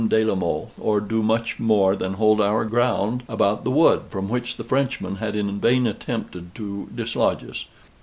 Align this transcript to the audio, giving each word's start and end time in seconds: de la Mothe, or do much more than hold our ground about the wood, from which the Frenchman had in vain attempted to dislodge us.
de 0.07 0.23
la 0.25 0.33
Mothe, 0.33 0.69
or 0.79 0.99
do 0.99 1.21
much 1.21 1.59
more 1.59 1.95
than 1.95 2.13
hold 2.13 2.41
our 2.41 2.65
ground 2.65 3.21
about 3.29 3.63
the 3.63 3.69
wood, 3.69 4.01
from 4.09 4.27
which 4.27 4.57
the 4.57 4.63
Frenchman 4.63 5.17
had 5.17 5.35
in 5.35 5.59
vain 5.59 5.85
attempted 5.85 6.55
to 6.55 6.89
dislodge 6.95 7.43
us. 7.43 7.65